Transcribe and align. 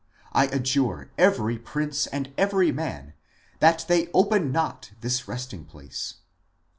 I 0.41 0.47
adjure 0.47 1.11
every 1.15 1.59
prince 1.59 2.07
and 2.07 2.33
every 2.35 2.71
man 2.71 3.13
that 3.59 3.85
they 3.87 4.07
open 4.15 4.51
not 4.51 4.93
this 5.01 5.27
resting 5.27 5.63
place 5.63 6.15